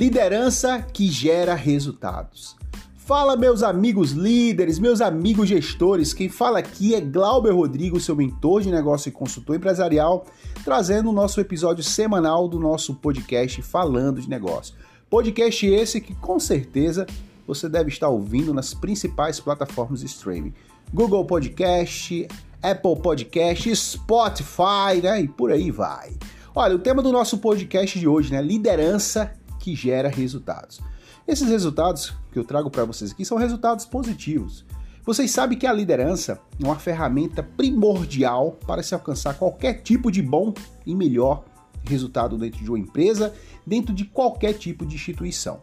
[0.00, 2.56] Liderança que gera resultados.
[2.96, 6.14] Fala, meus amigos líderes, meus amigos gestores.
[6.14, 10.24] Quem fala aqui é Glauber Rodrigo, seu mentor de negócio e consultor empresarial,
[10.64, 14.74] trazendo o nosso episódio semanal do nosso podcast Falando de Negócio.
[15.10, 17.04] Podcast esse que com certeza
[17.46, 20.54] você deve estar ouvindo nas principais plataformas de streaming:
[20.94, 22.26] Google Podcast,
[22.62, 25.20] Apple Podcast, Spotify, né?
[25.20, 26.16] E por aí vai.
[26.54, 28.42] Olha, o tema do nosso podcast de hoje, né?
[28.42, 30.80] Liderança que gera resultados.
[31.28, 34.64] Esses resultados que eu trago para vocês aqui são resultados positivos.
[35.04, 40.22] Vocês sabem que a liderança é uma ferramenta primordial para se alcançar qualquer tipo de
[40.22, 40.52] bom
[40.84, 41.44] e melhor
[41.84, 43.32] resultado dentro de uma empresa,
[43.66, 45.62] dentro de qualquer tipo de instituição.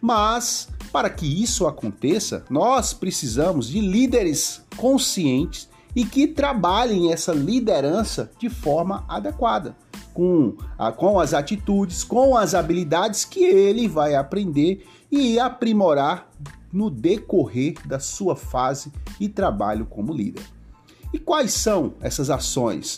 [0.00, 8.30] Mas, para que isso aconteça, nós precisamos de líderes conscientes e que trabalhem essa liderança
[8.38, 9.76] de forma adequada
[10.12, 16.30] com, a, com as atitudes, com as habilidades que ele vai aprender e aprimorar
[16.72, 20.42] no decorrer da sua fase e trabalho como líder.
[21.12, 22.96] E quais são essas ações?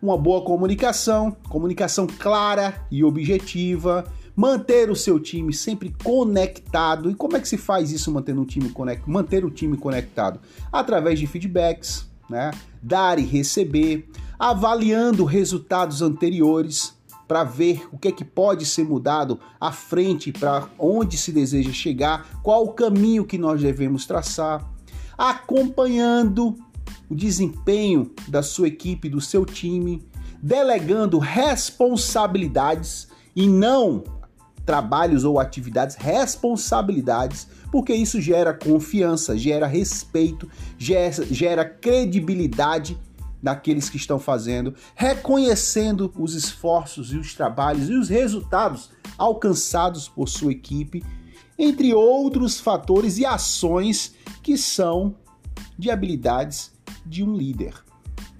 [0.00, 4.04] Uma boa comunicação, comunicação clara e objetiva,
[4.34, 7.08] manter o seu time sempre conectado.
[7.08, 8.72] E como é que se faz isso mantendo um time
[9.06, 10.40] manter o time conectado?
[10.72, 12.50] Através de feedbacks, né?
[12.82, 16.96] Dar e receber, avaliando resultados anteriores
[17.28, 21.70] para ver o que é que pode ser mudado à frente para onde se deseja
[21.72, 24.66] chegar, qual o caminho que nós devemos traçar,
[25.16, 26.56] acompanhando
[27.08, 30.02] o desempenho da sua equipe, do seu time,
[30.42, 34.02] delegando responsabilidades e não
[34.64, 42.98] trabalhos ou atividades, responsabilidades, porque isso gera confiança, gera respeito, gera, gera credibilidade
[43.42, 50.28] daqueles que estão fazendo, reconhecendo os esforços e os trabalhos e os resultados alcançados por
[50.28, 51.02] sua equipe,
[51.58, 55.16] entre outros fatores e ações que são
[55.76, 56.70] de habilidades
[57.04, 57.74] de um líder.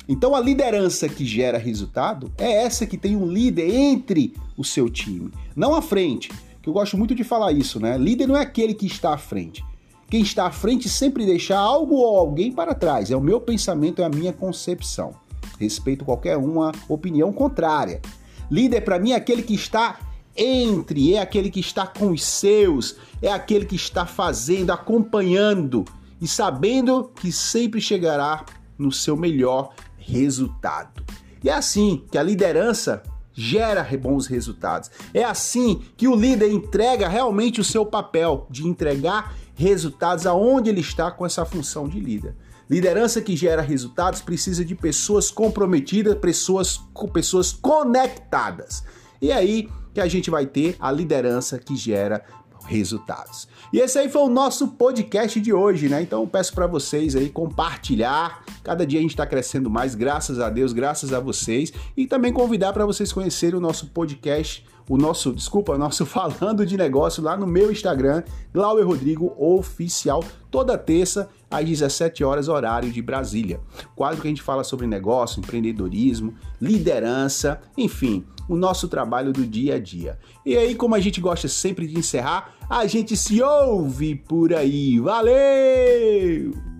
[0.09, 4.89] Então a liderança que gera resultado é essa que tem um líder entre o seu
[4.89, 6.31] time, não à frente.
[6.63, 7.99] Que eu gosto muito de falar isso, né?
[7.99, 9.65] Líder não é aquele que está à frente
[10.13, 13.11] quem está à frente sempre deixa algo ou alguém para trás.
[13.11, 15.15] É o meu pensamento, é a minha concepção.
[15.59, 18.03] Respeito qualquer uma opinião contrária.
[18.51, 20.01] Líder para mim é aquele que está
[20.37, 25.83] entre, é aquele que está com os seus, é aquele que está fazendo, acompanhando
[26.21, 28.45] e sabendo que sempre chegará
[28.77, 31.03] no seu melhor resultado.
[31.43, 33.03] E é assim que a liderança
[33.35, 34.91] gera bons resultados.
[35.13, 40.81] É assim que o líder entrega realmente o seu papel de entregar resultados aonde ele
[40.81, 42.35] está com essa função de líder.
[42.69, 46.81] Liderança que gera resultados precisa de pessoas comprometidas, pessoas
[47.13, 48.83] pessoas conectadas.
[49.21, 52.25] E aí que a gente vai ter a liderança que gera
[52.67, 53.49] resultados.
[53.73, 56.03] E esse aí foi o nosso podcast de hoje, né?
[56.03, 58.45] Então peço para vocês aí compartilhar.
[58.63, 62.33] Cada dia a gente está crescendo mais, graças a Deus, graças a vocês, e também
[62.33, 67.37] convidar para vocês conhecerem o nosso podcast o nosso, desculpa, nosso falando de negócio lá
[67.37, 68.23] no meu Instagram,
[68.53, 73.61] Glauber Rodrigo Oficial, toda terça às 17 horas, horário de Brasília.
[73.95, 79.77] Quadro que a gente fala sobre negócio, empreendedorismo, liderança, enfim, o nosso trabalho do dia
[79.77, 80.19] a dia.
[80.45, 84.99] E aí, como a gente gosta sempre de encerrar, a gente se ouve por aí.
[84.99, 86.72] Valeu!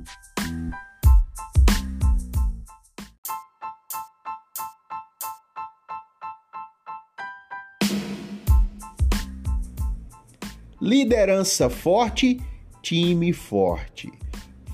[10.83, 12.41] Liderança forte,
[12.83, 14.13] time forte.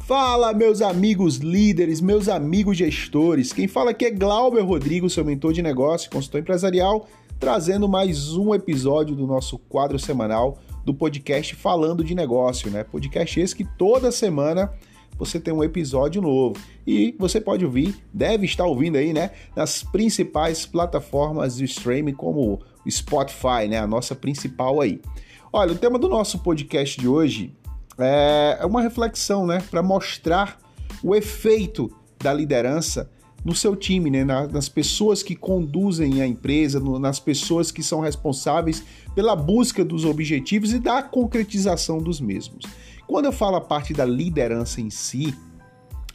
[0.07, 3.53] Fala, meus amigos líderes, meus amigos gestores.
[3.53, 7.07] Quem fala aqui é Glauber Rodrigo, seu mentor de negócio, consultor empresarial,
[7.39, 12.85] trazendo mais um episódio do nosso quadro semanal do podcast Falando de Negócio, né?
[12.85, 14.73] Podcast esse que toda semana
[15.19, 16.59] você tem um episódio novo.
[16.87, 19.33] E você pode ouvir, deve estar ouvindo aí, né?
[19.55, 23.77] Nas principais plataformas de streaming, como o Spotify, né?
[23.77, 25.03] A nossa principal aí.
[25.51, 27.55] Olha, o tema do nosso podcast de hoje
[27.97, 30.59] é uma reflexão, né, para mostrar
[31.03, 31.91] o efeito
[32.23, 33.11] da liderança
[33.43, 38.85] no seu time, né, nas pessoas que conduzem a empresa, nas pessoas que são responsáveis
[39.15, 42.65] pela busca dos objetivos e da concretização dos mesmos.
[43.07, 45.35] Quando eu falo a parte da liderança em si,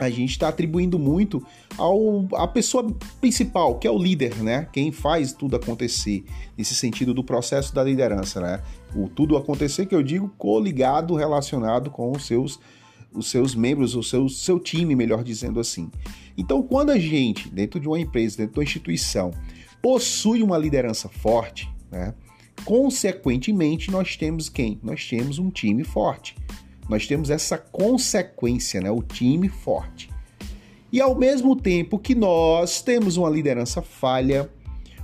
[0.03, 1.45] a gente está atribuindo muito
[1.77, 2.85] ao a pessoa
[3.19, 4.67] principal, que é o líder, né?
[4.71, 6.23] Quem faz tudo acontecer,
[6.57, 8.61] nesse sentido do processo da liderança, né?
[8.95, 12.59] O tudo acontecer que eu digo coligado, relacionado com os seus
[13.15, 15.91] os seus membros, o seu, seu time, melhor dizendo assim.
[16.35, 19.31] Então, quando a gente, dentro de uma empresa, dentro de uma instituição,
[19.83, 22.15] possui uma liderança forte, né?
[22.65, 24.79] consequentemente, nós temos quem?
[24.81, 26.35] Nós temos um time forte.
[26.89, 28.91] Nós temos essa consequência, né?
[28.91, 30.09] O time forte.
[30.91, 34.49] E ao mesmo tempo que nós temos uma liderança falha,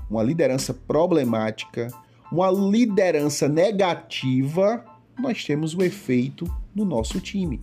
[0.09, 1.87] uma liderança problemática,
[2.31, 4.85] uma liderança negativa,
[5.19, 6.45] nós temos o efeito
[6.75, 7.61] no nosso time.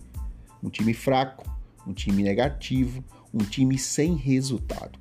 [0.61, 1.49] Um time fraco,
[1.85, 3.03] um time negativo,
[3.33, 4.99] um time sem resultado.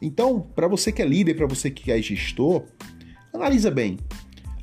[0.00, 2.64] Então, para você que é líder, para você que é gestor,
[3.32, 3.98] analisa bem.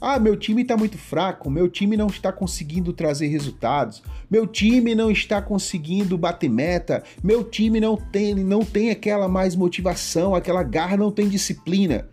[0.06, 4.94] Ah, meu time está muito fraco, meu time não está conseguindo trazer resultados, meu time
[4.94, 10.62] não está conseguindo bater meta, meu time não tem, não tem aquela mais motivação, aquela
[10.62, 12.10] garra, não tem disciplina.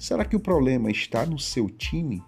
[0.00, 2.22] Será que o problema está no seu time?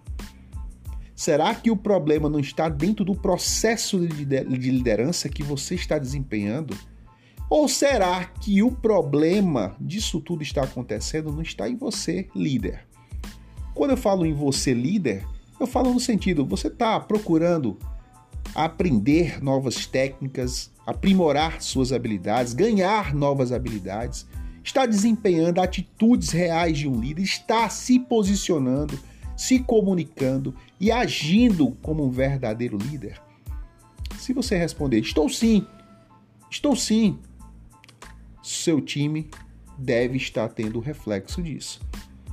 [1.15, 6.77] Será que o problema não está dentro do processo de liderança que você está desempenhando?
[7.49, 12.88] Ou será que o problema disso tudo está acontecendo não está em você, líder?
[13.79, 15.25] Quando eu falo em você, líder,
[15.57, 17.77] eu falo no sentido, você está procurando
[18.53, 24.27] aprender novas técnicas, aprimorar suas habilidades, ganhar novas habilidades,
[24.61, 28.99] está desempenhando atitudes reais de um líder, está se posicionando,
[29.37, 33.21] se comunicando e agindo como um verdadeiro líder?
[34.17, 35.65] Se você responder, estou sim,
[36.51, 37.17] estou sim,
[38.43, 39.29] seu time
[39.77, 41.79] deve estar tendo reflexo disso.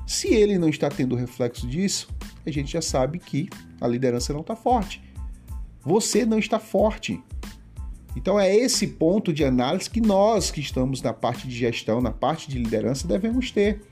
[0.07, 2.09] Se ele não está tendo reflexo disso,
[2.47, 3.49] a gente já sabe que
[3.81, 5.03] a liderança não está forte.
[5.83, 7.21] Você não está forte.
[8.15, 12.13] Então é esse ponto de análise que nós que estamos na parte de gestão, na
[12.13, 13.83] parte de liderança, devemos ter.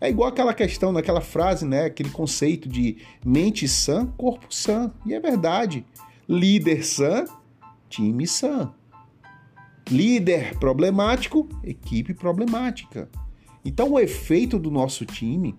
[0.00, 1.84] É igual aquela questão, naquela frase, né?
[1.84, 4.92] Aquele conceito de mente sã, corpo sã.
[5.06, 5.86] E é verdade.
[6.28, 7.24] Líder sã,
[7.88, 8.72] time sã.
[9.88, 13.08] Líder problemático, equipe problemática.
[13.64, 15.54] Então o efeito do nosso time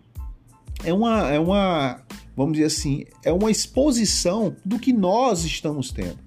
[0.83, 2.01] é uma, é uma,
[2.35, 6.19] vamos dizer assim, é uma exposição do que nós estamos tendo.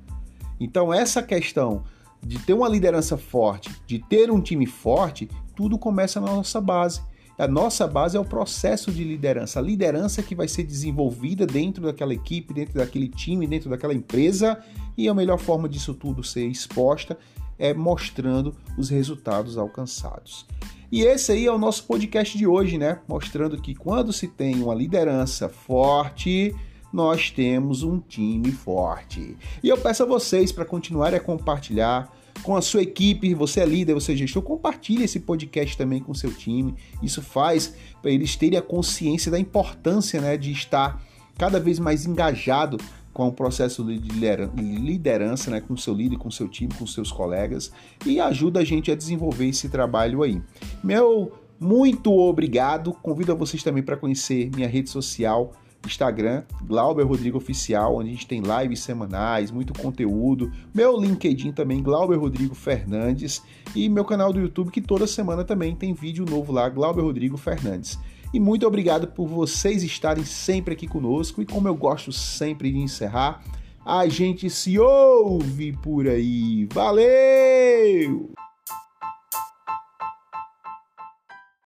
[0.58, 1.84] Então essa questão
[2.20, 7.00] de ter uma liderança forte, de ter um time forte, tudo começa na nossa base.
[7.38, 11.84] A nossa base é o processo de liderança, a liderança que vai ser desenvolvida dentro
[11.84, 14.58] daquela equipe, dentro daquele time, dentro daquela empresa,
[14.96, 17.16] e a melhor forma disso tudo ser exposta
[17.58, 20.46] é mostrando os resultados alcançados.
[20.90, 23.00] E esse aí é o nosso podcast de hoje, né?
[23.06, 26.54] Mostrando que quando se tem uma liderança forte,
[26.92, 29.36] nós temos um time forte.
[29.62, 32.10] E eu peço a vocês para continuarem a compartilhar
[32.42, 36.14] com a sua equipe, você é líder, você é gestor, compartilhe esse podcast também com
[36.14, 36.74] seu time.
[37.02, 41.02] Isso faz para eles terem a consciência da importância né, de estar
[41.36, 42.78] cada vez mais engajado
[43.18, 43.98] com o processo de
[44.54, 47.72] liderança, né, com seu líder, com seu time, com seus colegas
[48.06, 50.40] e ajuda a gente a desenvolver esse trabalho aí.
[50.84, 52.92] Meu muito obrigado.
[52.92, 55.52] Convido a vocês também para conhecer minha rede social,
[55.84, 60.52] Instagram, Glauber Rodrigo Oficial, onde a gente tem lives semanais, muito conteúdo.
[60.72, 63.42] Meu LinkedIn também, Glauber Rodrigo Fernandes.
[63.74, 67.36] E meu canal do YouTube, que toda semana também tem vídeo novo lá, Glauber Rodrigo
[67.36, 67.98] Fernandes.
[68.32, 71.40] E muito obrigado por vocês estarem sempre aqui conosco.
[71.40, 73.42] E como eu gosto sempre de encerrar,
[73.84, 76.68] a gente se ouve por aí.
[76.72, 78.30] Valeu!